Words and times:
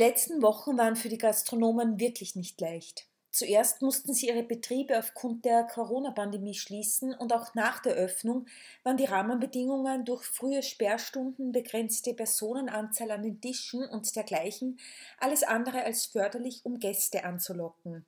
letzten 0.00 0.40
Wochen 0.40 0.78
waren 0.78 0.96
für 0.96 1.10
die 1.10 1.18
Gastronomen 1.18 2.00
wirklich 2.00 2.34
nicht 2.34 2.60
leicht. 2.60 3.06
Zuerst 3.30 3.82
mussten 3.82 4.12
sie 4.12 4.28
ihre 4.28 4.42
Betriebe 4.42 4.98
aufgrund 4.98 5.44
der 5.44 5.62
Corona-Pandemie 5.64 6.54
schließen 6.54 7.14
und 7.14 7.32
auch 7.32 7.54
nach 7.54 7.80
der 7.80 7.92
Öffnung 7.92 8.46
waren 8.82 8.96
die 8.96 9.04
Rahmenbedingungen 9.04 10.04
durch 10.04 10.24
frühe 10.24 10.62
Sperrstunden, 10.62 11.52
begrenzte 11.52 12.14
Personenanzahl 12.14 13.10
an 13.12 13.22
den 13.22 13.40
Tischen 13.40 13.84
und 13.84 14.16
dergleichen 14.16 14.80
alles 15.18 15.42
andere 15.44 15.84
als 15.84 16.06
förderlich, 16.06 16.62
um 16.64 16.80
Gäste 16.80 17.24
anzulocken. 17.24 18.04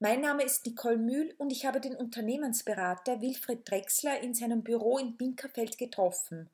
Mein 0.00 0.22
Name 0.22 0.42
ist 0.42 0.66
Nicole 0.66 0.96
Mühl 0.96 1.34
und 1.38 1.52
ich 1.52 1.66
habe 1.66 1.80
den 1.80 1.94
Unternehmensberater 1.94 3.20
Wilfried 3.20 3.70
Drexler 3.70 4.18
in 4.20 4.34
seinem 4.34 4.64
Büro 4.64 4.98
in 4.98 5.16
Binkerfeld 5.16 5.78
getroffen. 5.78 6.48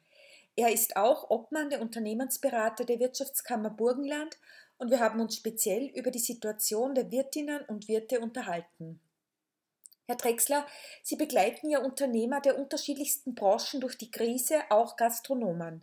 Er 0.56 0.72
ist 0.72 0.96
auch 0.96 1.30
Obmann 1.30 1.70
der 1.70 1.80
Unternehmensberater 1.80 2.84
der 2.84 3.00
Wirtschaftskammer 3.00 3.70
Burgenland 3.70 4.36
und 4.80 4.90
wir 4.90 4.98
haben 4.98 5.20
uns 5.20 5.36
speziell 5.36 5.86
über 5.94 6.10
die 6.10 6.18
Situation 6.18 6.94
der 6.94 7.10
Wirtinnen 7.10 7.62
und 7.66 7.86
Wirte 7.86 8.20
unterhalten. 8.20 8.98
Herr 10.06 10.16
Drexler, 10.16 10.66
Sie 11.02 11.16
begleiten 11.16 11.70
ja 11.70 11.80
Unternehmer 11.80 12.40
der 12.40 12.58
unterschiedlichsten 12.58 13.34
Branchen 13.34 13.80
durch 13.80 13.96
die 13.96 14.10
Krise, 14.10 14.62
auch 14.70 14.96
Gastronomen. 14.96 15.82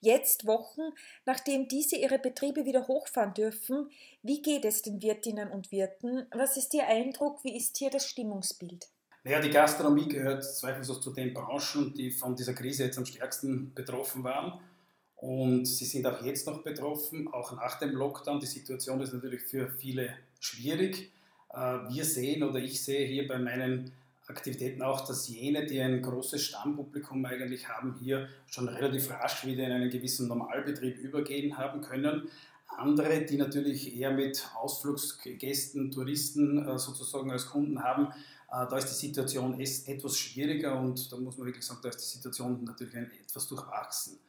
Jetzt, 0.00 0.46
Wochen, 0.46 0.82
nachdem 1.24 1.66
diese 1.66 1.96
ihre 1.96 2.18
Betriebe 2.18 2.66
wieder 2.66 2.86
hochfahren 2.86 3.34
dürfen, 3.34 3.90
wie 4.22 4.42
geht 4.42 4.64
es 4.66 4.82
den 4.82 5.02
Wirtinnen 5.02 5.50
und 5.50 5.72
Wirten? 5.72 6.26
Was 6.30 6.56
ist 6.56 6.74
Ihr 6.74 6.86
Eindruck? 6.86 7.42
Wie 7.42 7.56
ist 7.56 7.78
hier 7.78 7.90
das 7.90 8.06
Stimmungsbild? 8.06 8.86
Naja, 9.24 9.40
die 9.40 9.50
Gastronomie 9.50 10.08
gehört 10.08 10.44
zweifellos 10.44 11.00
zu 11.00 11.12
den 11.12 11.34
Branchen, 11.34 11.94
die 11.94 12.12
von 12.12 12.36
dieser 12.36 12.54
Krise 12.54 12.84
jetzt 12.84 12.98
am 12.98 13.06
stärksten 13.06 13.72
betroffen 13.74 14.22
waren. 14.22 14.60
Und 15.26 15.64
sie 15.64 15.86
sind 15.86 16.06
auch 16.06 16.24
jetzt 16.24 16.46
noch 16.46 16.62
betroffen, 16.62 17.26
auch 17.26 17.50
nach 17.50 17.80
dem 17.80 17.90
Lockdown. 17.90 18.38
Die 18.38 18.46
Situation 18.46 19.00
ist 19.00 19.12
natürlich 19.12 19.42
für 19.42 19.68
viele 19.68 20.10
schwierig. 20.38 21.10
Äh, 21.52 21.56
wir 21.88 22.04
sehen 22.04 22.44
oder 22.44 22.60
ich 22.60 22.80
sehe 22.80 23.04
hier 23.08 23.26
bei 23.26 23.36
meinen 23.36 23.90
Aktivitäten 24.28 24.82
auch, 24.82 25.04
dass 25.04 25.26
jene, 25.26 25.66
die 25.66 25.80
ein 25.80 26.00
großes 26.00 26.44
Stammpublikum 26.44 27.24
eigentlich 27.24 27.68
haben, 27.68 27.96
hier 28.00 28.28
schon 28.46 28.68
relativ 28.68 29.10
rasch 29.10 29.44
wieder 29.44 29.66
in 29.66 29.72
einen 29.72 29.90
gewissen 29.90 30.28
Normalbetrieb 30.28 30.96
übergehen 30.98 31.58
haben 31.58 31.80
können. 31.80 32.28
Andere, 32.76 33.22
die 33.22 33.36
natürlich 33.36 33.98
eher 33.98 34.12
mit 34.12 34.48
Ausflugsgästen, 34.54 35.90
Touristen 35.90 36.64
äh, 36.64 36.78
sozusagen 36.78 37.32
als 37.32 37.48
Kunden 37.48 37.82
haben, 37.82 38.12
äh, 38.52 38.64
da 38.70 38.78
ist 38.78 38.90
die 38.90 39.06
Situation 39.06 39.58
etwas 39.58 40.16
schwieriger 40.16 40.78
und 40.78 41.10
da 41.10 41.16
muss 41.16 41.36
man 41.36 41.48
wirklich 41.48 41.66
sagen, 41.66 41.80
da 41.82 41.88
ist 41.88 41.98
die 41.98 42.16
Situation 42.16 42.62
natürlich 42.62 42.94
etwas 42.94 43.48
durchwachsen. 43.48 44.20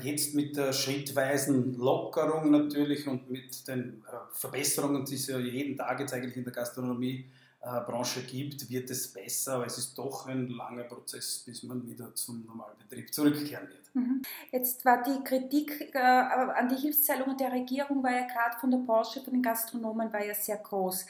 Jetzt 0.00 0.34
mit 0.34 0.56
der 0.56 0.72
schrittweisen 0.72 1.76
Lockerung 1.76 2.50
natürlich 2.50 3.06
und 3.06 3.30
mit 3.30 3.66
den 3.68 4.02
äh, 4.06 4.16
Verbesserungen, 4.32 5.04
die 5.04 5.16
es 5.16 5.26
ja 5.26 5.38
jeden 5.38 5.76
Tag 5.76 6.00
jetzt 6.00 6.14
eigentlich 6.14 6.36
in 6.36 6.44
der 6.44 6.52
Gastronomiebranche 6.52 8.22
gibt, 8.22 8.70
wird 8.70 8.90
es 8.90 9.12
besser, 9.12 9.54
aber 9.54 9.66
es 9.66 9.78
ist 9.78 9.96
doch 9.98 10.26
ein 10.26 10.48
langer 10.48 10.84
Prozess, 10.84 11.42
bis 11.44 11.62
man 11.62 11.86
wieder 11.86 12.14
zum 12.14 12.44
Normalbetrieb 12.46 13.12
zurückkehren 13.12 13.68
wird. 13.68 13.94
Mhm. 13.94 14.22
Jetzt 14.50 14.84
war 14.84 15.02
die 15.02 15.22
Kritik 15.22 15.90
äh, 15.94 15.98
an 15.98 16.68
die 16.68 16.76
Hilfszahlungen 16.76 17.36
der 17.36 17.52
Regierung, 17.52 18.02
war 18.02 18.12
ja 18.12 18.26
gerade 18.26 18.58
von 18.58 18.70
der 18.70 18.78
Branche, 18.78 19.20
von 19.20 19.32
den 19.32 19.42
Gastronomen, 19.42 20.12
war 20.12 20.24
ja 20.24 20.34
sehr 20.34 20.56
groß. 20.56 21.06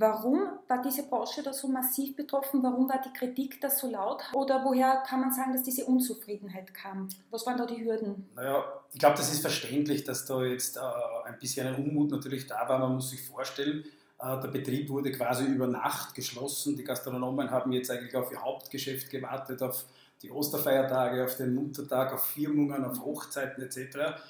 Warum 0.00 0.40
war 0.68 0.80
diese 0.80 1.08
Branche 1.08 1.42
da 1.42 1.52
so 1.52 1.66
massiv 1.66 2.14
betroffen? 2.14 2.62
Warum 2.62 2.88
war 2.88 3.00
die 3.04 3.12
Kritik 3.12 3.60
da 3.60 3.68
so 3.68 3.90
laut? 3.90 4.22
Oder 4.32 4.64
woher 4.64 5.02
kann 5.04 5.20
man 5.20 5.32
sagen, 5.32 5.52
dass 5.52 5.64
diese 5.64 5.86
Unzufriedenheit 5.86 6.72
kam? 6.72 7.08
Was 7.30 7.44
waren 7.46 7.58
da 7.58 7.66
die 7.66 7.84
Hürden? 7.84 8.28
Naja, 8.36 8.62
ich 8.92 9.00
glaube, 9.00 9.16
das 9.16 9.32
ist 9.32 9.40
verständlich, 9.40 10.04
dass 10.04 10.24
da 10.24 10.44
jetzt 10.44 10.76
äh, 10.76 10.80
ein 11.24 11.36
bisschen 11.40 11.66
ein 11.66 11.74
Unmut 11.74 12.12
natürlich 12.12 12.46
da 12.46 12.68
war. 12.68 12.78
Man 12.78 12.94
muss 12.94 13.10
sich 13.10 13.22
vorstellen, 13.22 13.84
äh, 14.20 14.40
der 14.40 14.48
Betrieb 14.48 14.88
wurde 14.88 15.10
quasi 15.10 15.46
über 15.46 15.66
Nacht 15.66 16.14
geschlossen. 16.14 16.76
Die 16.76 16.84
Gastronomen 16.84 17.50
haben 17.50 17.72
jetzt 17.72 17.90
eigentlich 17.90 18.14
auf 18.14 18.30
ihr 18.30 18.40
Hauptgeschäft 18.40 19.10
gewartet, 19.10 19.60
auf 19.62 19.84
die 20.22 20.30
Osterfeiertage, 20.30 21.24
auf 21.24 21.36
den 21.36 21.56
Muttertag, 21.56 22.12
auf 22.12 22.24
Firmungen, 22.24 22.84
auf 22.84 23.00
Hochzeiten 23.00 23.64
etc. 23.64 24.20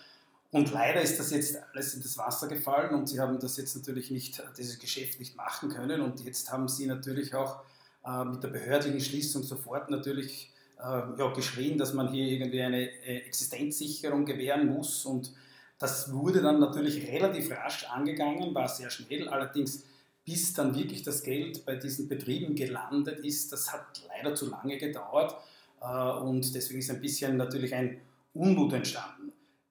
Und 0.51 0.73
leider 0.73 1.03
ist 1.03 1.19
das 1.19 1.31
jetzt 1.31 1.59
alles 1.73 1.95
in 1.95 2.03
das 2.03 2.17
Wasser 2.17 2.49
gefallen 2.49 2.95
und 2.95 3.07
sie 3.07 3.21
haben 3.21 3.39
das 3.39 3.59
jetzt 3.59 3.77
natürlich 3.77 4.11
nicht, 4.11 4.43
dieses 4.57 4.79
Geschäft 4.79 5.19
nicht 5.19 5.37
machen 5.37 5.69
können. 5.69 6.01
Und 6.01 6.25
jetzt 6.25 6.51
haben 6.51 6.69
sie 6.69 6.87
natürlich 6.87 7.35
auch 7.35 7.61
äh, 8.07 8.25
mit 8.25 8.43
der 8.43 8.49
behördlichen 8.49 9.01
Schließung 9.01 9.43
sofort 9.43 9.91
natürlich 9.91 10.51
äh, 10.79 11.19
ja, 11.19 11.33
geschrien, 11.35 11.77
dass 11.77 11.93
man 11.93 12.11
hier 12.11 12.27
irgendwie 12.27 12.63
eine 12.63 12.89
äh, 12.89 13.27
Existenzsicherung 13.27 14.25
gewähren 14.25 14.69
muss. 14.69 15.05
Und 15.05 15.33
das 15.79 16.13
wurde 16.13 16.41
dann 16.41 16.61
natürlich 16.61 17.07
relativ 17.07 17.51
rasch 17.51 17.85
angegangen, 17.85 18.55
war 18.55 18.69
sehr 18.69 18.89
schnell. 18.89 19.29
Allerdings, 19.29 19.85
bis 20.25 20.55
dann 20.55 20.75
wirklich 20.75 21.03
das 21.03 21.23
Geld 21.23 21.67
bei 21.67 21.77
diesen 21.77 22.09
Betrieben 22.09 22.55
gelandet 22.55 23.19
ist, 23.21 23.53
das 23.53 23.71
hat 23.71 24.03
leider 24.09 24.35
zu 24.35 24.49
lange 24.49 24.79
gedauert. 24.79 25.35
Äh, 25.83 26.11
und 26.21 26.55
deswegen 26.55 26.79
ist 26.79 26.91
ein 26.91 27.03
bisschen 27.03 27.37
natürlich 27.37 27.75
ein 27.75 28.01
Unmut 28.33 28.73
entstanden. 28.73 29.18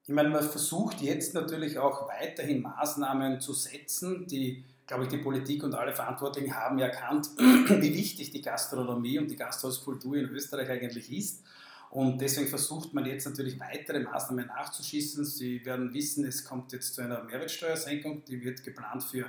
Ich 0.07 0.13
meine, 0.13 0.29
man 0.29 0.41
versucht 0.41 1.01
jetzt 1.01 1.33
natürlich 1.33 1.77
auch 1.77 2.07
weiterhin 2.07 2.61
Maßnahmen 2.61 3.41
zu 3.41 3.51
setzen, 3.51 4.25
die, 4.25 4.63
glaube 4.87 5.03
ich, 5.03 5.09
die 5.09 5.17
Politik 5.17 5.65
und 5.65 5.75
alle 5.75 5.93
Verantwortlichen 5.93 6.55
haben 6.55 6.79
erkannt, 6.79 7.27
wie 7.37 7.93
wichtig 7.93 8.31
die 8.31 8.41
Gastronomie 8.41 9.19
und 9.19 9.29
die 9.29 9.35
Gasthauskultur 9.35 10.15
in 10.15 10.29
Österreich 10.29 10.69
eigentlich 10.69 11.11
ist. 11.11 11.43
Und 11.89 12.21
deswegen 12.21 12.47
versucht 12.47 12.93
man 12.93 13.05
jetzt 13.05 13.25
natürlich 13.25 13.59
weitere 13.59 13.99
Maßnahmen 13.99 14.47
nachzuschießen. 14.47 15.25
Sie 15.25 15.65
werden 15.65 15.93
wissen, 15.93 16.25
es 16.25 16.45
kommt 16.45 16.71
jetzt 16.71 16.95
zu 16.95 17.01
einer 17.01 17.23
Mehrwertsteuersenkung, 17.23 18.23
die 18.23 18.41
wird 18.41 18.63
geplant 18.63 19.03
für 19.03 19.25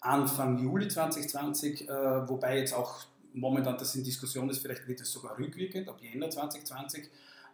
Anfang 0.00 0.58
Juli 0.58 0.88
2020, 0.88 1.88
äh, 1.88 2.28
wobei 2.28 2.58
jetzt 2.58 2.74
auch 2.74 3.04
momentan 3.34 3.78
das 3.78 3.94
in 3.94 4.02
Diskussion 4.02 4.50
ist, 4.50 4.58
vielleicht 4.58 4.88
wird 4.88 5.00
es 5.00 5.12
sogar 5.12 5.38
rückwirkend 5.38 5.88
ab 5.88 5.98
Jänner 6.00 6.28
2020 6.28 7.08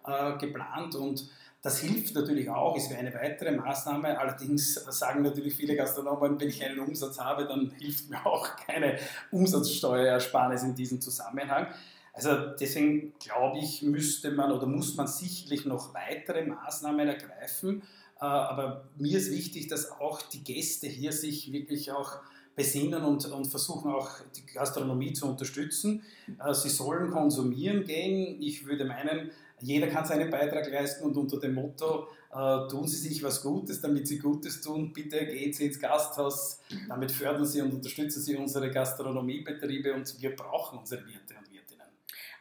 äh, 0.07 0.37
geplant. 0.39 0.95
Und 0.95 1.29
das 1.63 1.81
hilft 1.81 2.15
natürlich 2.15 2.51
auch, 2.51 2.77
ist 2.77 2.93
eine 2.93 3.15
weitere 3.15 3.53
Maßnahme. 3.53 4.19
Allerdings 4.19 4.75
sagen 4.75 5.23
natürlich 5.23 5.55
viele 5.55 5.77
Gastronomen, 5.77 6.39
wenn 6.39 6.49
ich 6.49 6.63
einen 6.65 6.81
Umsatz 6.81 7.19
habe, 7.19 7.47
dann 7.47 7.71
hilft 7.79 8.11
mir 8.11 8.25
auch 8.27 8.57
keine 8.57 8.99
Umsatzsteuerersparnis 9.31 10.63
in 10.63 10.75
diesem 10.75 11.01
Zusammenhang. 11.01 11.69
Also 12.13 12.31
deswegen 12.61 13.13
glaube 13.19 13.59
ich, 13.59 13.83
müsste 13.83 14.31
man 14.31 14.53
oder 14.53 14.67
muss 14.67 14.95
man 14.95 15.09
sicherlich 15.09 15.65
noch 15.65 15.95
weitere 15.95 16.45
Maßnahmen 16.45 17.09
ergreifen. 17.09 17.83
Äh, 18.21 18.25
aber 18.25 18.85
mir 18.97 19.19
ist 19.19 19.33
wichtig, 19.33 19.67
dass 19.67 19.91
auch 19.91 20.23
die 20.23 20.45
Gäste 20.45 20.87
hier 20.87 21.13
sich 21.13 21.51
wirklich 21.51 21.91
auch 21.91 22.19
besinnen 22.57 23.03
und, 23.03 23.27
und 23.27 23.47
versuchen 23.47 23.93
auch 23.93 24.11
die 24.37 24.47
Gastronomie 24.47 25.13
zu 25.13 25.27
unterstützen. 25.27 26.03
Äh, 26.39 26.55
sie 26.55 26.69
sollen 26.69 27.11
konsumieren 27.11 27.85
gehen. 27.85 28.41
Ich 28.41 28.65
würde 28.67 28.85
meinen, 28.85 29.31
jeder 29.65 29.87
kann 29.87 30.05
seinen 30.05 30.31
Beitrag 30.31 30.71
leisten 30.71 31.05
und 31.05 31.17
unter 31.17 31.41
dem 31.41 31.55
Motto, 31.55 32.09
äh, 32.31 32.69
tun 32.69 32.87
Sie 32.87 32.97
sich 32.97 33.23
was 33.23 33.43
Gutes, 33.43 33.81
damit 33.81 34.07
Sie 34.07 34.19
Gutes 34.19 34.61
tun, 34.61 34.93
bitte 34.93 35.25
gehen 35.25 35.53
Sie 35.53 35.67
ins 35.67 35.81
Gasthaus, 35.81 36.61
damit 36.89 37.11
fördern 37.11 37.47
Sie 37.47 37.63
und 37.63 37.73
unterstützen 37.73 38.21
Sie 38.23 38.37
unsere 38.37 38.71
Gastronomiebetriebe 38.71 39.95
und 39.95 40.21
wir 40.21 40.37
brauchen 40.37 40.81
unsere 40.81 41.01
Wirte 41.07 41.35
und 41.39 41.51
Wirtinnen. 41.51 41.87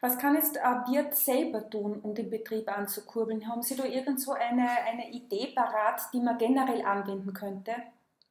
Was 0.01 0.17
kann 0.17 0.35
jetzt 0.35 0.57
ein 0.57 0.83
Wirt 0.91 1.15
selber 1.15 1.69
tun, 1.69 2.01
um 2.01 2.13
den 2.13 2.29
Betrieb 2.29 2.69
anzukurbeln? 2.69 3.47
Haben 3.47 3.61
Sie 3.61 3.77
da 3.77 3.85
irgend 3.85 4.19
so 4.19 4.33
eine, 4.33 4.67
eine 4.69 5.09
Idee 5.11 5.53
parat, 5.55 6.01
die 6.13 6.19
man 6.19 6.37
generell 6.37 6.81
anwenden 6.81 7.31
könnte? 7.31 7.71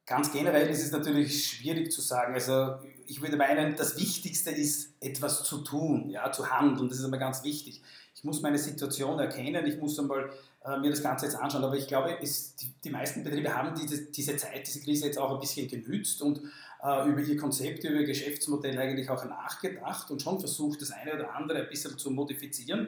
Ganz 0.05 0.31
generell 0.31 0.67
ist 0.69 0.83
es 0.83 0.91
natürlich 0.91 1.45
schwierig 1.47 1.91
zu 1.91 2.01
sagen. 2.01 2.33
Also 2.33 2.75
ich 3.07 3.21
würde 3.21 3.37
meinen, 3.37 3.75
das 3.75 3.97
Wichtigste 3.97 4.51
ist, 4.51 4.93
etwas 4.99 5.43
zu 5.43 5.63
tun, 5.63 6.09
ja, 6.09 6.29
zu 6.31 6.51
handeln. 6.51 6.89
Das 6.89 6.99
ist 6.99 7.05
immer 7.05 7.17
ganz 7.17 7.43
wichtig 7.43 7.81
ich 8.23 8.25
muss 8.25 8.41
meine 8.41 8.57
Situation 8.57 9.19
erkennen, 9.19 9.65
ich 9.65 9.77
muss 9.77 9.99
einmal 9.99 10.29
äh, 10.63 10.77
mir 10.77 10.89
das 10.89 11.03
Ganze 11.03 11.25
jetzt 11.25 11.35
anschauen. 11.35 11.61
Aber 11.61 11.75
ich 11.75 11.89
glaube, 11.89 12.17
es, 12.21 12.55
die, 12.55 12.71
die, 12.81 12.89
meisten 12.89 13.21
Betriebe 13.21 13.53
haben 13.53 13.77
diese, 13.77 14.05
diese 14.05 14.37
Zeit, 14.37 14.65
diese 14.65 14.79
Krise 14.79 15.07
jetzt 15.07 15.17
auch 15.17 15.33
ein 15.33 15.41
bisschen 15.41 15.67
genützt 15.67 16.21
und 16.21 16.39
äh, 16.81 17.09
über 17.09 17.19
ihr 17.19 17.35
Konzept, 17.35 17.83
über 17.83 17.99
ihr 17.99 18.05
Geschäftsmodell 18.05 18.79
eigentlich 18.79 19.09
auch 19.09 19.25
nachgedacht 19.25 20.09
und 20.09 20.21
schon 20.21 20.39
versucht, 20.39 20.81
das 20.81 20.91
eine 20.91 21.15
oder 21.15 21.35
andere 21.35 21.63
ein 21.63 21.67
bisschen 21.67 21.97
zu 21.97 22.11
modifizieren. 22.11 22.87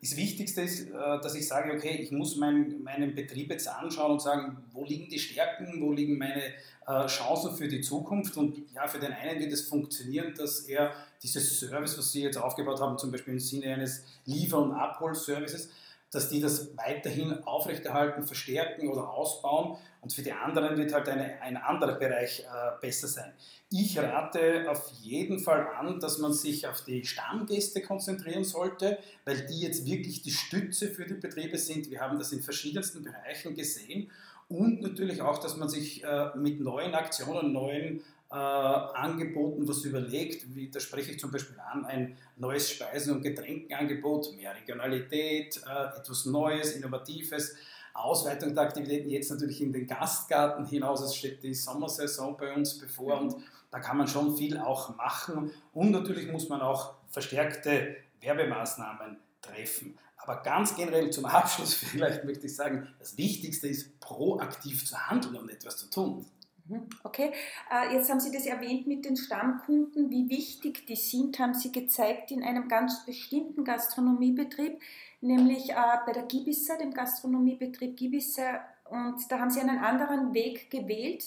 Das 0.00 0.16
Wichtigste 0.16 0.60
ist, 0.60 0.88
äh, 0.88 0.92
dass 0.92 1.34
ich 1.34 1.48
sage, 1.48 1.72
okay, 1.72 1.98
ich 2.02 2.12
muss 2.12 2.36
mein, 2.36 2.82
meinen 2.82 3.14
Betrieb 3.14 3.50
jetzt 3.50 3.66
anschauen 3.66 4.12
und 4.12 4.22
sagen, 4.22 4.58
wo 4.72 4.84
liegen 4.84 5.08
die 5.08 5.18
Stärken, 5.18 5.80
wo 5.80 5.92
liegen 5.92 6.18
meine 6.18 6.42
äh, 6.86 7.06
Chancen 7.06 7.56
für 7.56 7.66
die 7.66 7.80
Zukunft. 7.80 8.36
Und 8.36 8.62
ja, 8.74 8.86
für 8.86 8.98
den 8.98 9.12
einen 9.12 9.40
wird 9.40 9.52
es 9.52 9.62
funktionieren, 9.68 10.34
dass 10.36 10.60
er 10.60 10.92
dieses 11.22 11.58
Service, 11.60 11.96
was 11.96 12.12
Sie 12.12 12.22
jetzt 12.22 12.36
aufgebaut 12.36 12.80
haben, 12.80 12.98
zum 12.98 13.10
Beispiel 13.10 13.34
im 13.34 13.40
Sinne 13.40 13.74
eines 13.74 14.04
Liefer- 14.26 14.58
und 14.58 14.72
Abholservices, 14.72 15.70
dass 16.16 16.30
die 16.30 16.40
das 16.40 16.74
weiterhin 16.78 17.44
aufrechterhalten, 17.44 18.26
verstärken 18.26 18.88
oder 18.88 19.10
ausbauen. 19.10 19.76
Und 20.00 20.14
für 20.14 20.22
die 20.22 20.32
anderen 20.32 20.78
wird 20.78 20.94
halt 20.94 21.10
eine, 21.10 21.42
ein 21.42 21.58
anderer 21.58 21.96
Bereich 21.96 22.40
äh, 22.40 22.80
besser 22.80 23.06
sein. 23.06 23.34
Ich 23.70 23.98
rate 23.98 24.70
auf 24.70 24.90
jeden 25.02 25.40
Fall 25.40 25.66
an, 25.78 26.00
dass 26.00 26.16
man 26.16 26.32
sich 26.32 26.66
auf 26.66 26.82
die 26.84 27.04
Stammgäste 27.04 27.82
konzentrieren 27.82 28.44
sollte, 28.44 28.98
weil 29.26 29.46
die 29.46 29.60
jetzt 29.60 29.84
wirklich 29.84 30.22
die 30.22 30.30
Stütze 30.30 30.88
für 30.88 31.04
die 31.04 31.14
Betriebe 31.14 31.58
sind. 31.58 31.90
Wir 31.90 32.00
haben 32.00 32.18
das 32.18 32.32
in 32.32 32.42
verschiedensten 32.42 33.02
Bereichen 33.02 33.54
gesehen. 33.54 34.10
und 34.48 34.80
natürlich 34.80 35.20
auch, 35.20 35.38
dass 35.38 35.56
man 35.56 35.68
sich 35.68 36.02
äh, 36.02 36.30
mit 36.36 36.60
neuen 36.60 36.94
Aktionen, 36.94 37.52
neuen 37.52 38.02
äh, 38.30 38.34
Angeboten 38.34 39.68
was 39.68 39.84
überlegt, 39.84 40.54
wie, 40.54 40.70
da 40.70 40.80
spreche 40.80 41.12
ich 41.12 41.18
zum 41.18 41.30
Beispiel 41.30 41.58
an, 41.60 41.84
ein 41.86 42.16
neues 42.36 42.70
Speisen- 42.70 43.14
und 43.14 43.22
Getränkenangebot, 43.22 44.36
mehr 44.36 44.54
Regionalität, 44.54 45.60
äh, 45.66 45.98
etwas 45.98 46.26
Neues, 46.26 46.72
Innovatives, 46.72 47.54
Ausweitung 47.94 48.54
der 48.54 48.64
Aktivitäten 48.64 49.08
jetzt 49.08 49.30
natürlich 49.30 49.60
in 49.62 49.72
den 49.72 49.86
Gastgarten 49.86 50.66
hinaus. 50.66 51.00
Es 51.00 51.14
steht 51.14 51.42
die 51.42 51.54
Sommersaison 51.54 52.36
bei 52.36 52.52
uns 52.52 52.78
bevor 52.78 53.20
und 53.20 53.36
da 53.70 53.80
kann 53.80 53.96
man 53.96 54.08
schon 54.08 54.36
viel 54.36 54.58
auch 54.58 54.96
machen 54.96 55.50
und 55.72 55.90
natürlich 55.90 56.30
muss 56.30 56.48
man 56.48 56.60
auch 56.60 56.94
verstärkte 57.10 57.96
Werbemaßnahmen 58.20 59.18
treffen. 59.40 59.98
Aber 60.16 60.42
ganz 60.42 60.74
generell 60.74 61.10
zum 61.10 61.24
Abschluss 61.26 61.74
vielleicht 61.74 62.24
möchte 62.24 62.46
ich 62.46 62.56
sagen, 62.56 62.88
das 62.98 63.16
Wichtigste 63.16 63.68
ist, 63.68 64.00
proaktiv 64.00 64.84
zu 64.84 64.96
handeln 64.98 65.36
und 65.36 65.48
etwas 65.50 65.76
zu 65.76 65.88
tun. 65.88 66.26
Mhm, 66.68 66.88
okay, 67.04 67.32
äh, 67.70 67.94
jetzt 67.94 68.10
haben 68.10 68.20
Sie 68.20 68.32
das 68.32 68.46
erwähnt 68.46 68.86
mit 68.86 69.04
den 69.04 69.16
Stammkunden. 69.16 70.10
Wie 70.10 70.28
wichtig 70.28 70.86
die 70.86 70.96
sind, 70.96 71.38
haben 71.38 71.54
Sie 71.54 71.70
gezeigt 71.70 72.30
in 72.30 72.42
einem 72.42 72.68
ganz 72.68 73.04
bestimmten 73.04 73.64
Gastronomiebetrieb, 73.64 74.80
nämlich 75.20 75.70
äh, 75.70 75.74
bei 76.04 76.12
der 76.12 76.24
Gibisser, 76.24 76.76
dem 76.76 76.92
Gastronomiebetrieb 76.92 77.96
Gibisser. 77.96 78.60
Und 78.84 79.20
da 79.30 79.38
haben 79.38 79.50
Sie 79.50 79.60
einen 79.60 79.78
anderen 79.78 80.34
Weg 80.34 80.70
gewählt, 80.70 81.24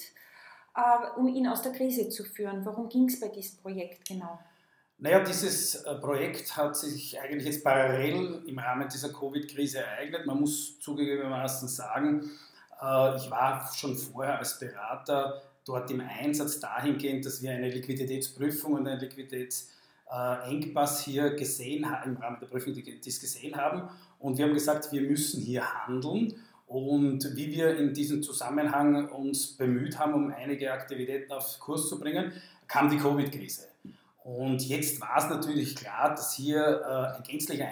äh, 0.75 1.19
um 1.19 1.27
ihn 1.27 1.47
aus 1.47 1.61
der 1.61 1.71
Krise 1.71 2.09
zu 2.09 2.23
führen. 2.25 2.65
Worum 2.65 2.89
ging 2.89 3.07
es 3.07 3.19
bei 3.19 3.29
diesem 3.29 3.59
Projekt 3.59 4.07
genau? 4.07 4.39
Naja, 4.97 5.21
dieses 5.21 5.81
Projekt 6.01 6.57
hat 6.57 6.75
sich 6.75 7.17
eigentlich 7.21 7.45
jetzt 7.45 7.63
parallel 7.63 8.43
im 8.45 8.59
Rahmen 8.59 8.89
dieser 8.89 9.13
Covid-Krise 9.13 9.79
ereignet. 9.79 10.25
Man 10.25 10.41
muss 10.41 10.77
zugegebenermaßen 10.81 11.69
sagen, 11.69 12.29
ich 12.81 13.29
war 13.29 13.69
schon 13.73 13.97
vorher 13.97 14.39
als 14.39 14.57
Berater 14.57 15.41
dort 15.65 15.91
im 15.91 16.01
Einsatz 16.01 16.59
dahingehend, 16.59 17.25
dass 17.25 17.41
wir 17.41 17.51
eine 17.51 17.69
Liquiditätsprüfung 17.69 18.73
und 18.73 18.87
einen 18.87 18.99
Liquiditätsengpass 18.99 21.03
hier 21.03 21.35
gesehen 21.35 21.89
haben, 21.89 22.11
im 22.11 22.17
Rahmen 22.17 22.37
der 22.39 22.47
Prüfung 22.47 22.73
dies 22.73 23.19
gesehen 23.19 23.57
haben. 23.57 23.89
Und 24.17 24.37
wir 24.37 24.45
haben 24.45 24.53
gesagt, 24.53 24.91
wir 24.91 25.01
müssen 25.01 25.41
hier 25.41 25.63
handeln. 25.85 26.35
Und 26.67 27.35
wie 27.35 27.51
wir 27.51 27.77
in 27.77 27.93
diesem 27.93 28.23
Zusammenhang 28.23 29.09
uns 29.09 29.57
bemüht 29.57 29.97
haben, 29.97 30.13
um 30.13 30.31
einige 30.31 30.71
Aktivitäten 30.71 31.31
auf 31.31 31.59
Kurs 31.59 31.89
zu 31.89 31.99
bringen, 31.99 32.31
kam 32.67 32.89
die 32.89 32.97
Covid-Krise. 32.97 33.67
Und 34.23 34.67
jetzt 34.67 35.01
war 35.01 35.17
es 35.17 35.29
natürlich 35.29 35.75
klar, 35.75 36.11
dass 36.11 36.35
hier 36.35 36.61
äh, 36.61 37.17
ein 37.17 37.23
gänzlicher 37.23 37.65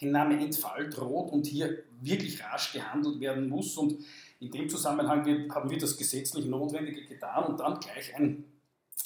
Einnahmeentfall, 0.00 0.72
Einnahmeentfall 0.80 0.90
droht 0.90 1.32
und 1.32 1.46
hier 1.46 1.78
wirklich 2.00 2.42
rasch 2.44 2.72
gehandelt 2.72 3.20
werden 3.20 3.48
muss. 3.48 3.76
Und 3.76 4.04
in 4.40 4.50
dem 4.50 4.68
Zusammenhang 4.68 5.50
haben 5.52 5.70
wir 5.70 5.78
das 5.78 5.96
gesetzlich 5.96 6.46
Notwendige 6.46 7.04
getan 7.04 7.44
und 7.44 7.60
dann 7.60 7.78
gleich 7.80 8.14
ein 8.16 8.44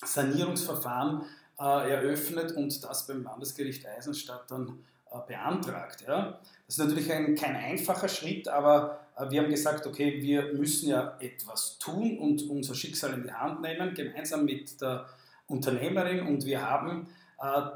Sanierungsverfahren 0.04 1.22
äh, 1.58 1.90
eröffnet 1.90 2.52
und 2.52 2.82
das 2.82 3.06
beim 3.06 3.22
Landesgericht 3.22 3.86
Eisenstadt 3.86 4.50
dann 4.50 4.80
äh, 5.10 5.18
beantragt. 5.26 6.04
Ja. 6.06 6.38
Das 6.66 6.78
ist 6.78 6.78
natürlich 6.78 7.12
ein, 7.12 7.34
kein 7.34 7.56
einfacher 7.56 8.08
Schritt, 8.08 8.48
aber 8.48 9.00
äh, 9.16 9.30
wir 9.30 9.42
haben 9.42 9.50
gesagt, 9.50 9.86
okay, 9.86 10.20
wir 10.20 10.52
müssen 10.54 10.88
ja 10.88 11.16
etwas 11.20 11.78
tun 11.78 12.18
und 12.18 12.48
unser 12.48 12.74
Schicksal 12.74 13.14
in 13.14 13.22
die 13.22 13.32
Hand 13.32 13.62
nehmen, 13.62 13.94
gemeinsam 13.94 14.44
mit 14.44 14.80
der 14.80 15.06
Unternehmerin 15.46 16.26
und 16.26 16.46
wir 16.46 16.68
haben 16.68 17.08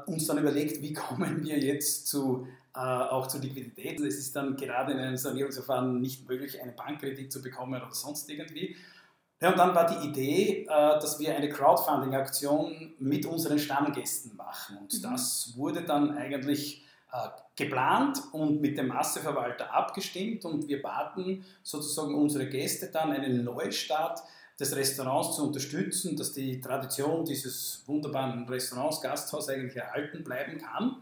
uns 0.05 0.27
dann 0.27 0.37
überlegt, 0.37 0.81
wie 0.81 0.93
kommen 0.93 1.43
wir 1.43 1.57
jetzt 1.59 2.07
zu, 2.07 2.47
äh, 2.73 2.79
auch 2.79 3.27
zu 3.27 3.39
Liquidität. 3.39 3.99
Es 3.99 4.17
ist 4.17 4.35
dann 4.35 4.55
gerade 4.55 4.93
in 4.93 4.99
einem 4.99 5.17
Sanierungsverfahren 5.17 5.99
nicht 5.99 6.27
möglich, 6.27 6.61
einen 6.61 6.75
Bankkredit 6.75 7.31
zu 7.31 7.41
bekommen 7.41 7.81
oder 7.81 7.93
sonst 7.93 8.29
irgendwie. 8.29 8.75
Ja, 9.39 9.51
und 9.51 9.59
dann 9.59 9.75
war 9.75 9.85
die 9.85 10.07
Idee, 10.07 10.63
äh, 10.63 10.67
dass 10.67 11.19
wir 11.19 11.35
eine 11.35 11.49
Crowdfunding-Aktion 11.49 12.93
mit 12.99 13.25
unseren 13.25 13.59
Stammgästen 13.59 14.35
machen. 14.35 14.77
Und 14.77 14.93
mhm. 14.93 15.01
das 15.01 15.53
wurde 15.55 15.83
dann 15.83 16.17
eigentlich 16.17 16.85
äh, 17.11 17.29
geplant 17.55 18.21
und 18.31 18.61
mit 18.61 18.77
dem 18.77 18.87
Masseverwalter 18.87 19.73
abgestimmt 19.73 20.45
und 20.45 20.67
wir 20.67 20.81
baten 20.81 21.45
sozusagen 21.63 22.13
unsere 22.15 22.47
Gäste 22.47 22.87
dann 22.87 23.11
einen 23.11 23.43
Neustart 23.43 24.21
des 24.59 24.75
Restaurants 24.75 25.35
zu 25.35 25.47
unterstützen, 25.47 26.15
dass 26.17 26.33
die 26.33 26.59
Tradition 26.59 27.25
dieses 27.25 27.83
wunderbaren 27.85 28.47
Restaurants, 28.49 29.01
Gasthaus 29.01 29.49
eigentlich 29.49 29.75
erhalten 29.75 30.23
bleiben 30.23 30.57
kann. 30.57 30.97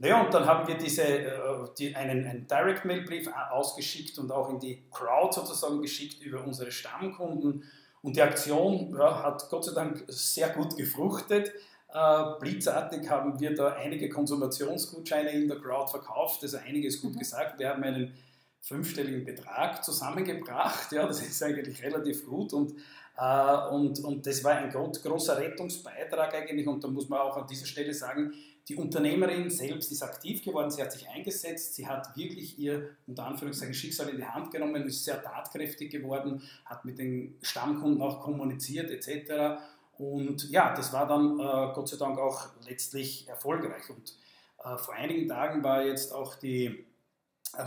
Naja, 0.00 0.24
und 0.24 0.32
dann 0.32 0.46
haben 0.46 0.68
wir 0.68 0.76
diese, 0.76 1.02
äh, 1.02 1.32
die, 1.76 1.94
einen, 1.96 2.24
einen 2.24 2.46
Direct-Mail-Brief 2.46 3.28
ausgeschickt 3.50 4.16
und 4.18 4.30
auch 4.30 4.48
in 4.50 4.60
die 4.60 4.84
Crowd 4.92 5.34
sozusagen 5.34 5.82
geschickt 5.82 6.22
über 6.22 6.44
unsere 6.44 6.70
Stammkunden. 6.70 7.64
Und 8.00 8.14
die 8.14 8.22
Aktion 8.22 8.94
ja, 8.96 9.24
hat 9.24 9.48
Gott 9.50 9.64
sei 9.64 9.74
Dank 9.74 10.04
sehr 10.06 10.50
gut 10.50 10.76
gefruchtet. 10.76 11.52
Äh, 11.92 12.24
blitzartig 12.38 13.10
haben 13.10 13.40
wir 13.40 13.54
da 13.56 13.72
einige 13.72 14.08
Konsumationsgutscheine 14.08 15.30
in 15.30 15.48
der 15.48 15.58
Crowd 15.58 15.90
verkauft, 15.90 16.42
also 16.42 16.58
einiges 16.58 17.02
gut 17.02 17.14
mhm. 17.14 17.18
gesagt. 17.18 17.58
Wir 17.58 17.70
haben 17.70 17.82
einen 17.82 18.14
fünfstelligen 18.60 19.24
Betrag 19.24 19.84
zusammengebracht. 19.84 20.92
Ja, 20.92 21.06
das 21.06 21.22
ist 21.22 21.42
eigentlich 21.42 21.82
relativ 21.82 22.26
gut 22.26 22.52
und, 22.52 22.74
äh, 23.16 23.68
und, 23.70 24.00
und 24.00 24.26
das 24.26 24.44
war 24.44 24.52
ein 24.52 24.70
großer 24.70 25.38
Rettungsbeitrag 25.38 26.34
eigentlich 26.34 26.66
und 26.66 26.82
da 26.82 26.88
muss 26.88 27.08
man 27.08 27.20
auch 27.20 27.36
an 27.36 27.46
dieser 27.46 27.66
Stelle 27.66 27.94
sagen, 27.94 28.32
die 28.68 28.76
Unternehmerin 28.76 29.48
selbst 29.48 29.90
ist 29.90 30.02
aktiv 30.02 30.44
geworden, 30.44 30.70
sie 30.70 30.82
hat 30.82 30.92
sich 30.92 31.08
eingesetzt, 31.08 31.74
sie 31.74 31.86
hat 31.86 32.14
wirklich 32.16 32.58
ihr, 32.58 32.90
unter 33.06 33.24
Anführungszeichen, 33.24 33.72
Schicksal 33.72 34.10
in 34.10 34.18
die 34.18 34.26
Hand 34.26 34.50
genommen, 34.50 34.86
ist 34.86 35.04
sehr 35.04 35.22
tatkräftig 35.22 35.90
geworden, 35.90 36.42
hat 36.66 36.84
mit 36.84 36.98
den 36.98 37.38
Stammkunden 37.40 38.02
auch 38.02 38.20
kommuniziert 38.20 38.90
etc. 38.90 39.62
Und 39.96 40.50
ja, 40.50 40.74
das 40.74 40.92
war 40.92 41.06
dann 41.06 41.40
äh, 41.40 41.74
Gott 41.74 41.88
sei 41.88 41.96
Dank 41.96 42.18
auch 42.18 42.48
letztlich 42.68 43.26
erfolgreich. 43.26 43.88
Und 43.88 44.14
äh, 44.62 44.76
vor 44.76 44.94
einigen 44.94 45.28
Tagen 45.28 45.64
war 45.64 45.82
jetzt 45.82 46.12
auch 46.12 46.34
die 46.34 46.84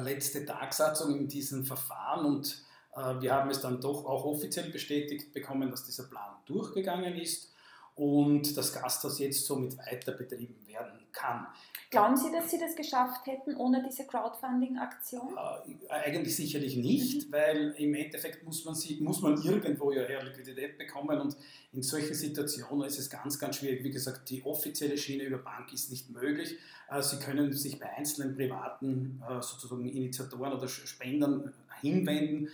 letzte 0.02 0.46
Tagsatzung 0.46 1.18
in 1.18 1.28
diesem 1.28 1.66
Verfahren 1.66 2.26
und 2.26 2.64
äh, 2.96 3.22
wir 3.22 3.34
haben 3.34 3.50
es 3.50 3.62
dann 3.62 3.82
doch 3.82 4.06
auch 4.06 4.26
offiziell 4.26 4.70
bestätigt 4.70 5.34
bekommen, 5.34 5.70
dass 5.72 5.86
dieser 5.86 6.04
Plan 6.04 6.36
durchgegangen 6.46 7.16
ist 7.16 7.52
und 7.96 8.56
das 8.56 8.74
Gasthaus 8.74 9.20
jetzt 9.20 9.46
somit 9.46 9.78
weiter 9.78 10.14
betrieben 10.14 10.66
werden 10.68 11.01
kann. 11.14 11.48
Glauben 11.90 12.16
Sie, 12.16 12.32
dass 12.32 12.50
Sie 12.50 12.58
das 12.58 12.76
geschafft 12.76 13.28
hätten 13.28 13.56
ohne 13.56 13.84
diese 13.84 14.06
Crowdfunding-Aktion? 14.08 15.36
Äh, 15.36 15.94
eigentlich 15.94 16.36
sicherlich 16.36 16.78
nicht, 16.78 17.28
mhm. 17.28 17.34
weil 17.34 17.76
im 17.78 17.94
Endeffekt 17.96 18.44
muss 18.44 18.64
man, 18.64 18.76
sie, 18.76 19.00
muss 19.02 19.22
man 19.22 19.42
irgendwo 19.42 19.92
ja 19.92 20.04
her 20.04 20.24
Liquidität 20.24 20.78
bekommen 20.78 21.20
und 21.20 21.36
in 21.74 21.84
solchen 21.84 22.14
Situationen 22.14 22.88
ist 22.88 23.00
es 23.00 23.10
ganz, 23.10 23.38
ganz 23.40 23.58
schwierig. 23.58 23.84
Wie 23.84 23.92
gesagt, 23.92 24.30
die 24.30 24.44
offizielle 24.44 24.98
Schiene 24.98 25.24
über 25.24 25.38
Bank 25.38 25.74
ist 25.74 25.90
nicht 25.90 26.10
möglich. 26.10 26.58
Äh, 26.90 27.02
sie 27.02 27.20
können 27.20 27.52
sich 27.54 27.80
bei 27.80 27.90
einzelnen 27.90 28.36
privaten 28.36 29.22
äh, 29.28 29.42
sozusagen 29.42 29.88
Initiatoren 29.88 30.54
oder 30.54 30.68
Spendern 30.68 31.54
hinwenden. 31.82 32.50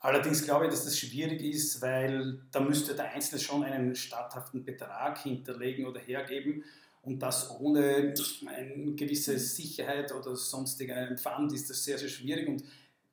Allerdings 0.00 0.44
glaube 0.44 0.66
ich, 0.66 0.70
dass 0.70 0.84
das 0.84 0.96
schwierig 0.96 1.42
ist, 1.42 1.82
weil 1.82 2.40
da 2.52 2.60
müsste 2.60 2.94
der 2.94 3.12
Einzelne 3.12 3.40
schon 3.40 3.64
einen 3.64 3.96
statthaften 3.96 4.64
Betrag 4.64 5.18
hinterlegen 5.18 5.86
oder 5.86 6.00
hergeben. 6.00 6.64
Und 7.08 7.20
das 7.20 7.58
ohne 7.58 8.12
eine 8.46 8.92
gewisse 8.92 9.38
Sicherheit 9.38 10.12
oder 10.12 10.36
sonstigen 10.36 11.16
Fund 11.16 11.50
ist 11.54 11.70
das 11.70 11.82
sehr, 11.82 11.96
sehr 11.96 12.10
schwierig. 12.10 12.46
Und 12.46 12.62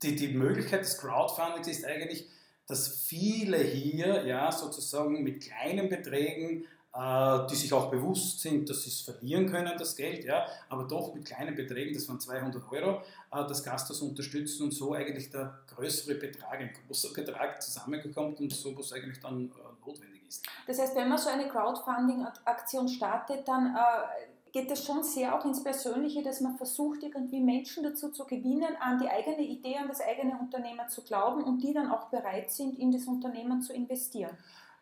die, 0.03 0.17
die 0.17 0.27
Möglichkeit 0.27 0.81
des 0.81 0.97
Crowdfundings 0.97 1.69
ist 1.69 1.85
eigentlich, 1.85 2.27
dass 2.67 3.05
viele 3.05 3.57
hier 3.57 4.25
ja, 4.25 4.51
sozusagen 4.51 5.23
mit 5.23 5.41
kleinen 5.41 5.87
Beträgen, 5.87 6.65
äh, 6.93 7.47
die 7.49 7.55
sich 7.55 7.71
auch 7.71 7.89
bewusst 7.89 8.41
sind, 8.41 8.69
dass 8.69 8.83
sie 8.83 8.89
es 8.89 8.99
verlieren 8.99 9.49
können, 9.49 9.71
das 9.77 9.95
Geld, 9.95 10.25
ja, 10.25 10.45
aber 10.67 10.83
doch 10.83 11.13
mit 11.15 11.23
kleinen 11.23 11.55
Beträgen, 11.55 11.93
das 11.93 12.09
waren 12.09 12.19
200 12.19 12.69
Euro, 12.73 13.01
äh, 13.31 13.47
das 13.47 13.63
Gasthaus 13.63 14.01
unterstützen 14.01 14.63
und 14.63 14.71
so 14.71 14.93
eigentlich 14.93 15.29
der 15.29 15.57
größere 15.73 16.15
Betrag, 16.15 16.59
ein 16.59 16.71
großer 16.85 17.13
Betrag 17.13 17.63
zusammengekommen 17.63 18.35
und 18.35 18.51
so 18.51 18.77
was 18.77 18.91
eigentlich 18.91 19.21
dann 19.21 19.45
äh, 19.45 19.85
notwendig 19.85 20.14
ist. 20.35 20.45
Das 20.67 20.79
heißt, 20.79 20.95
wenn 20.95 21.09
man 21.09 21.17
so 21.17 21.29
eine 21.29 21.47
Crowdfunding-Aktion 21.47 22.87
startet, 22.87 23.47
dann 23.47 23.75
äh, 23.75 24.51
geht 24.51 24.71
es 24.71 24.85
schon 24.85 25.03
sehr 25.03 25.35
auch 25.35 25.45
ins 25.45 25.63
Persönliche, 25.63 26.23
dass 26.23 26.41
man 26.41 26.57
versucht, 26.57 27.03
irgendwie 27.03 27.41
Menschen 27.41 27.83
dazu 27.83 28.09
zu 28.09 28.25
gewinnen, 28.25 28.75
an 28.79 28.97
die 28.99 29.09
eigene 29.09 29.41
Idee, 29.41 29.77
an 29.77 29.87
das 29.87 30.01
eigene 30.01 30.37
Unternehmen 30.39 30.87
zu 30.89 31.03
glauben 31.03 31.43
und 31.43 31.61
die 31.61 31.73
dann 31.73 31.91
auch 31.91 32.09
bereit 32.09 32.51
sind, 32.51 32.79
in 32.79 32.91
das 32.91 33.05
Unternehmen 33.05 33.61
zu 33.61 33.73
investieren. 33.73 34.31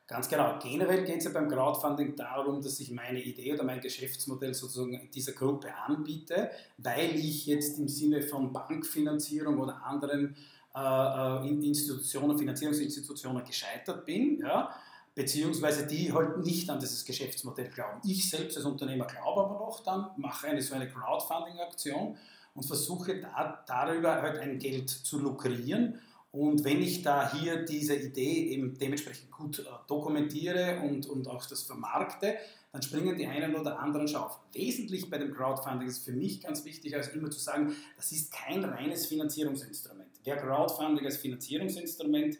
Ganz 0.06 0.28
genau. 0.28 0.60
Generell 0.62 1.06
geht 1.06 1.18
es 1.18 1.24
ja 1.24 1.32
beim 1.32 1.48
Crowdfunding 1.48 2.16
darum, 2.16 2.62
dass 2.62 2.80
ich 2.82 2.92
meine 2.92 3.22
Idee 3.22 3.54
oder 3.54 3.64
mein 3.64 3.80
Geschäftsmodell 3.80 4.54
sozusagen 4.54 5.10
dieser 5.12 5.32
Gruppe 5.32 5.74
anbiete, 5.88 6.52
weil 6.78 7.16
ich 7.16 7.46
jetzt 7.46 7.80
im 7.80 7.88
Sinne 7.88 8.22
von 8.22 8.52
Bankfinanzierung 8.52 9.58
oder 9.58 9.82
anderen 9.84 10.36
äh, 10.76 11.48
äh 11.48 11.48
Institutionen, 11.50 12.38
Finanzierungsinstitutionen 12.38 13.46
gescheitert 13.46 14.06
bin. 14.06 14.40
Ja 14.40 14.70
beziehungsweise 15.16 15.86
die 15.86 16.12
halt 16.12 16.38
nicht 16.38 16.70
an 16.70 16.80
dieses 16.80 17.06
Geschäftsmodell 17.06 17.70
glauben. 17.70 18.02
Ich 18.04 18.30
selbst 18.30 18.58
als 18.58 18.66
Unternehmer 18.66 19.06
glaube 19.06 19.42
aber 19.42 19.60
noch 19.60 19.84
dann, 19.84 20.10
mache 20.18 20.48
eine 20.48 20.62
so 20.62 20.74
eine 20.76 20.90
Crowdfunding-Aktion 20.90 22.18
und 22.56 22.64
versuche 22.66 23.20
da, 23.20 23.64
darüber 23.68 24.22
halt 24.22 24.40
ein 24.40 24.60
Geld 24.60 24.90
zu 24.90 25.20
lukrieren 25.20 26.00
Und 26.32 26.64
wenn 26.64 26.82
ich 26.82 27.04
da 27.04 27.32
hier 27.32 27.64
diese 27.64 27.96
Idee 27.96 28.50
eben 28.50 28.78
dementsprechend 28.78 29.32
gut 29.32 29.60
äh, 29.60 29.64
dokumentiere 29.88 30.82
und, 30.82 31.06
und 31.08 31.28
auch 31.28 31.46
das 31.46 31.62
vermarkte, 31.62 32.36
dann 32.72 32.82
springen 32.82 33.16
die 33.16 33.28
einen 33.28 33.56
oder 33.56 33.80
anderen 33.80 34.08
schon 34.08 34.22
auf. 34.22 34.40
Wesentlich 34.52 35.08
bei 35.08 35.20
dem 35.20 35.32
Crowdfunding 35.32 35.88
ist 35.88 36.04
für 36.04 36.12
mich 36.12 36.42
ganz 36.42 36.66
wichtig, 36.66 36.96
als 36.96 37.10
immer 37.10 37.30
zu 37.30 37.40
sagen, 37.40 37.76
das 37.96 38.12
ist 38.12 38.34
kein 38.34 38.64
reines 38.64 39.06
Finanzierungsinstrument. 39.06 40.10
Wer 40.24 40.38
Crowdfunding 40.38 41.06
als 41.06 41.18
Finanzierungsinstrument 41.18 42.40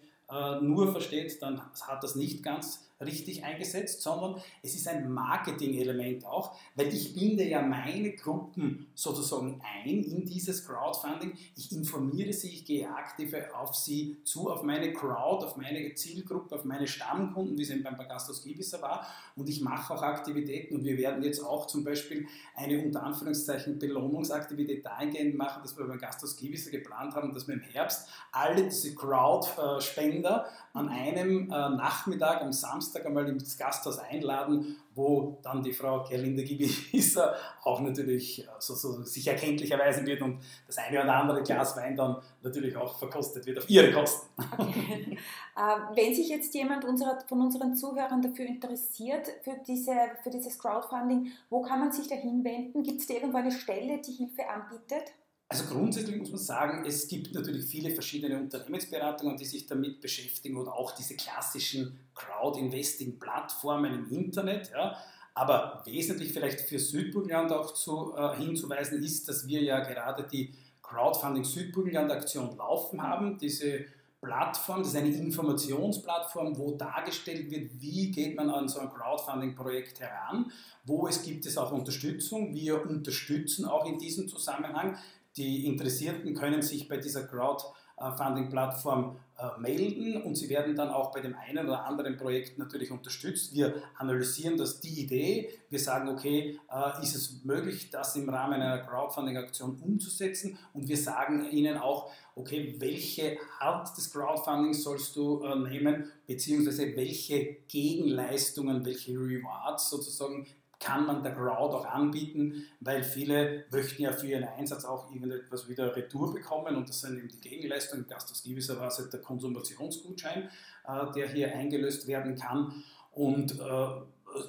nur 0.62 0.92
versteht, 0.92 1.42
dann 1.42 1.62
hat 1.82 2.04
das 2.04 2.16
nicht 2.16 2.44
ganz 2.44 2.93
richtig 3.06 3.44
eingesetzt, 3.44 4.02
sondern 4.02 4.42
es 4.62 4.76
ist 4.76 4.88
ein 4.88 5.12
Marketing-Element 5.12 6.26
auch, 6.26 6.56
weil 6.76 6.88
ich 6.88 7.14
binde 7.14 7.44
ja 7.48 7.62
meine 7.62 8.12
Gruppen 8.12 8.88
sozusagen 8.96 9.62
ein 9.84 10.04
in 10.04 10.26
dieses 10.26 10.66
Crowdfunding. 10.66 11.34
Ich 11.56 11.72
informiere 11.72 12.34
sie, 12.34 12.50
ich 12.50 12.66
gehe 12.66 12.90
aktiv 12.90 13.34
auf 13.54 13.76
sie 13.76 14.18
zu, 14.24 14.50
auf 14.50 14.64
meine 14.64 14.94
Crowd, 14.94 15.46
auf 15.46 15.58
meine 15.58 15.94
Zielgruppe, 15.96 16.56
auf 16.56 16.66
meine 16.66 16.88
Stammkunden, 16.88 17.58
wie 17.58 17.64
es 17.64 17.70
eben 17.70 17.84
beim 17.84 17.98
Bagastos 17.98 18.46
Ibiza 18.46 18.82
war. 18.82 19.08
Und 19.36 19.50
ich 19.50 19.62
mache 19.62 19.94
auch 19.94 20.02
Aktivitäten 20.02 20.76
und 20.76 20.84
wir 20.84 20.98
werden 20.98 21.24
jetzt 21.24 21.44
auch 21.44 21.68
zum 21.68 21.84
Beispiel 21.84 22.28
eine 22.56 22.84
unter 22.84 23.04
Anführungszeichen 23.04 23.80
Belohnungsaktivität 23.80 24.86
dahingehend 24.86 25.36
machen, 25.36 25.62
dass 25.64 25.78
wir 25.78 25.86
beim 25.86 25.98
Gastos 25.98 26.42
Ibiza 26.42 26.70
geplant 26.70 27.16
haben, 27.16 27.34
dass 27.34 27.48
wir 27.48 27.56
im 27.56 27.62
Herbst 27.62 28.08
alle 28.32 28.64
diese 28.64 28.94
Crowd-Spender 28.96 30.46
an 30.74 30.90
einem 30.90 31.52
äh, 31.52 31.70
Nachmittag 31.70 32.42
am 32.42 32.52
Samstag 32.52 32.93
einmal 32.96 33.28
ins 33.28 33.58
Gasthaus 33.58 34.00
einladen, 34.00 34.78
wo 34.96 35.38
dann 35.42 35.64
die 35.64 35.74
Frau 35.74 36.04
Gerlinde 36.04 36.44
Gibiser 36.44 37.36
auch 37.64 37.82
natürlich 37.82 38.44
äh, 38.44 38.48
so, 38.60 38.76
so 38.76 39.04
sich 39.04 39.28
erkenntlich 39.28 39.72
erweisen 39.72 40.06
wird 40.06 40.22
und 40.22 40.40
das 40.68 40.78
eine 40.78 41.02
oder 41.02 41.14
andere 41.14 41.44
Glas 41.44 41.76
Wein 41.78 41.96
dann 41.96 42.18
natürlich 42.42 42.76
auch 42.76 42.98
verkostet 42.98 43.46
wird 43.46 43.60
auf 43.60 43.70
ihre 43.70 43.92
Kosten. 43.92 44.28
Okay. 44.58 45.18
äh, 45.58 45.96
wenn 45.96 46.14
sich 46.14 46.30
jetzt 46.30 46.54
jemand 46.54 46.86
unserer, 46.86 47.20
von 47.28 47.42
unseren 47.42 47.76
Zuhörern 47.76 48.22
dafür 48.22 48.46
interessiert, 48.46 49.28
für, 49.44 49.56
diese, 49.68 49.94
für 50.24 50.30
dieses 50.30 50.60
Crowdfunding, 50.60 51.32
wo 51.50 51.62
kann 51.62 51.80
man 51.80 51.92
sich 51.92 52.08
da 52.08 52.16
hinwenden? 52.16 52.84
Gibt 52.84 53.02
es 53.02 53.08
da 53.08 53.16
irgendwo 53.16 53.38
eine 53.38 53.52
Stelle, 53.52 54.00
die 54.02 54.12
Hilfe 54.12 54.48
anbietet? 54.48 55.14
Also 55.54 55.66
grundsätzlich 55.72 56.18
muss 56.18 56.32
man 56.32 56.40
sagen, 56.40 56.84
es 56.84 57.08
gibt 57.08 57.32
natürlich 57.36 57.66
viele 57.66 57.92
verschiedene 57.92 58.40
Unternehmensberatungen, 58.40 59.38
die 59.38 59.46
sich 59.46 59.68
damit 59.68 60.02
beschäftigen 60.02 60.58
oder 60.58 60.74
auch 60.74 60.96
diese 60.96 61.16
klassischen 61.16 62.00
Crowd-Investing-Plattformen 62.16 63.94
im 63.94 64.10
Internet. 64.10 64.72
Ja. 64.72 64.98
Aber 65.36 65.84
wesentlich 65.86 66.34
vielleicht 66.34 66.62
für 66.62 66.80
Südburgenland 66.80 67.52
auch 67.52 67.72
zu, 67.76 68.16
äh, 68.18 68.36
hinzuweisen 68.38 69.04
ist, 69.04 69.30
dass 69.30 69.46
wir 69.48 69.62
ja 69.62 69.82
gerade 69.82 70.24
die 70.24 70.56
Crowdfunding 70.82 71.44
Südburgenland-Aktion 71.44 72.58
laufen 72.58 73.04
haben. 73.04 73.38
Diese 73.38 73.86
Plattform, 74.24 74.80
das 74.80 74.88
ist 74.88 74.96
eine 74.96 75.10
Informationsplattform, 75.10 76.58
wo 76.58 76.72
dargestellt 76.72 77.52
wird, 77.52 77.80
wie 77.80 78.10
geht 78.10 78.36
man 78.36 78.50
an 78.50 78.68
so 78.68 78.80
ein 78.80 78.90
Crowdfunding-Projekt 78.92 80.00
heran, 80.00 80.52
wo 80.84 81.08
es 81.08 81.22
gibt 81.22 81.46
es 81.46 81.60
auch 81.60 81.72
Unterstützung. 81.72 82.56
Wir 82.56 82.84
unterstützen 82.84 83.66
auch 83.66 83.86
in 83.86 84.00
diesem 84.00 84.28
Zusammenhang 84.28 84.98
die 85.38 85.66
Interessierten 85.66 86.36
können 86.36 86.62
sich 86.62 86.88
bei 86.88 86.98
dieser 86.98 87.24
Crowdfunding-Plattform 87.24 89.18
äh, 89.38 89.60
melden 89.60 90.22
und 90.22 90.36
sie 90.36 90.48
werden 90.48 90.76
dann 90.76 90.90
auch 90.90 91.12
bei 91.12 91.22
dem 91.22 91.36
einen 91.36 91.66
oder 91.66 91.86
anderen 91.86 92.18
Projekt 92.18 92.60
natürlich 92.60 92.92
unterstützt. 92.92 93.54
Wir 93.54 93.82
analysieren 93.98 94.58
das 94.58 94.80
die 94.80 95.02
Idee, 95.02 95.50
wir 95.70 95.80
sagen, 95.80 96.10
okay, 96.10 96.60
äh, 96.72 97.04
ist 97.04 97.16
es 97.16 97.44
möglich, 97.44 97.90
das 97.90 98.16
im 98.16 98.30
Rahmen 98.30 98.62
einer 98.62 98.78
Crowdfunding-Aktion 98.80 99.82
umzusetzen 99.82 100.58
und 100.74 100.88
wir 100.88 100.98
sagen 100.98 101.50
ihnen 101.50 101.78
auch, 101.78 102.12
okay, 102.36 102.76
welche 102.78 103.38
Art 103.60 103.98
des 103.98 104.12
Crowdfundings 104.12 104.84
sollst 104.84 105.16
du 105.16 105.44
äh, 105.44 105.56
nehmen, 105.56 106.12
beziehungsweise 106.28 106.96
welche 106.96 107.58
Gegenleistungen, 107.68 108.86
welche 108.86 109.14
Rewards 109.14 109.90
sozusagen 109.90 110.48
kann 110.84 111.06
man 111.06 111.24
der 111.24 111.34
Crowd 111.34 111.74
auch 111.76 111.86
anbieten, 111.86 112.66
weil 112.82 113.04
viele 113.04 113.64
möchten 113.72 114.04
ja 114.04 114.12
für 114.12 114.28
ihren 114.28 114.44
Einsatz 114.44 114.84
auch 114.86 115.10
irgendetwas 115.14 115.70
wieder 115.70 115.96
retour 115.96 116.34
bekommen 116.34 116.76
und 116.76 116.90
das 116.90 117.00
sind 117.02 117.18
eben 117.18 117.30
die 117.30 117.40
Gegenleistungen. 117.40 118.06
Gastos 118.08 118.44
gewisserweise 118.44 119.10
der 119.10 119.22
Konsumationsgutschein, 119.22 120.50
äh, 120.88 121.12
der 121.16 121.30
hier 121.30 121.56
eingelöst 121.56 122.08
werden 122.08 122.36
kann. 122.36 122.84
Und 123.12 123.54
äh, 123.54 123.88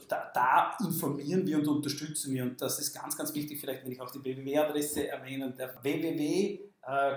da, 0.09 0.33
da, 0.35 0.77
informieren 0.81 1.47
wir 1.47 1.59
und 1.59 1.69
unterstützen 1.69 2.35
wir. 2.35 2.43
Und 2.43 2.61
das 2.61 2.81
ist 2.81 2.93
ganz, 2.95 3.17
ganz 3.17 3.33
wichtig. 3.35 3.61
Vielleicht 3.61 3.85
will 3.85 3.93
ich 3.93 4.01
auch 4.01 4.11
die 4.11 4.25
www-Adresse 4.25 5.07
erwähnen: 5.09 5.55
der 5.57 5.73
www 5.83 6.59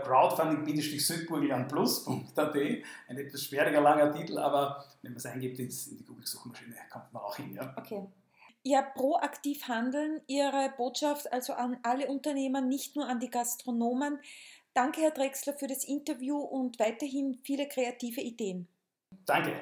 crowdfunding-südburgenlandplus.at. 0.04 2.56
Ein 2.56 3.18
etwas 3.18 3.44
schwieriger, 3.44 3.82
langer 3.82 4.14
Titel, 4.14 4.38
aber 4.38 4.86
wenn 5.02 5.12
man 5.12 5.18
es 5.18 5.26
eingibt 5.26 5.60
in 5.60 5.68
die 5.68 6.06
Google-Suchmaschine, 6.06 6.74
kommt 6.90 7.12
man 7.12 7.24
auch 7.24 7.36
hin. 7.36 7.54
Ja. 7.54 7.76
Okay 7.76 8.08
ja 8.64 8.82
proaktiv 8.82 9.68
handeln, 9.68 10.22
Ihre 10.28 10.74
Botschaft 10.78 11.32
also 11.32 11.54
an 11.54 11.78
alle 11.84 12.08
Unternehmer, 12.08 12.62
nicht 12.62 12.96
nur 12.96 13.08
an 13.08 13.20
die 13.20 13.30
Gastronomen. 13.30 14.20
Danke, 14.74 15.02
Herr 15.02 15.12
Drexler, 15.12 15.54
für 15.54 15.68
das 15.68 15.84
Interview 15.84 16.38
und 16.38 16.80
weiterhin 16.80 17.40
viele 17.44 17.68
kreative 17.68 18.22
Ideen. 18.22 18.68
Danke. 19.26 19.54